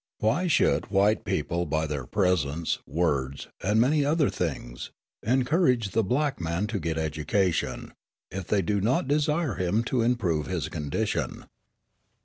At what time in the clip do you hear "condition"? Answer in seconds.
10.69-11.45